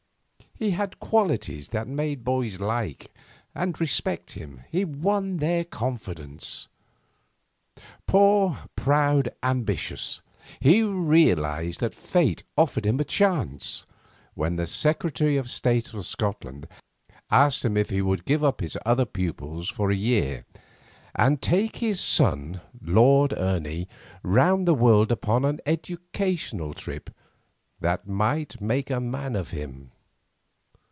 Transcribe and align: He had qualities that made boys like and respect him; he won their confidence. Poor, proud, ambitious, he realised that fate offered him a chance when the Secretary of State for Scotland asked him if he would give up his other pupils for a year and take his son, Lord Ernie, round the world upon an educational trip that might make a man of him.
He 0.57 0.69
had 0.69 0.99
qualities 0.99 1.69
that 1.69 1.87
made 1.87 2.23
boys 2.23 2.59
like 2.61 3.11
and 3.55 3.81
respect 3.81 4.33
him; 4.33 4.61
he 4.69 4.85
won 4.85 5.37
their 5.37 5.65
confidence. 5.65 6.67
Poor, 8.05 8.65
proud, 8.75 9.29
ambitious, 9.41 10.21
he 10.59 10.83
realised 10.83 11.79
that 11.79 11.95
fate 11.95 12.43
offered 12.55 12.85
him 12.85 12.99
a 12.99 13.03
chance 13.03 13.85
when 14.35 14.55
the 14.55 14.67
Secretary 14.67 15.35
of 15.35 15.49
State 15.49 15.87
for 15.87 16.03
Scotland 16.03 16.67
asked 17.31 17.65
him 17.65 17.75
if 17.75 17.89
he 17.89 18.03
would 18.03 18.23
give 18.23 18.43
up 18.43 18.61
his 18.61 18.77
other 18.85 19.05
pupils 19.07 19.67
for 19.67 19.89
a 19.89 19.95
year 19.95 20.45
and 21.15 21.41
take 21.41 21.77
his 21.77 21.99
son, 21.99 22.61
Lord 22.79 23.33
Ernie, 23.35 23.87
round 24.21 24.67
the 24.67 24.75
world 24.75 25.11
upon 25.11 25.43
an 25.43 25.59
educational 25.65 26.75
trip 26.75 27.09
that 27.79 28.07
might 28.07 28.61
make 28.61 28.91
a 28.91 28.99
man 28.99 29.35
of 29.35 29.49
him. 29.49 29.89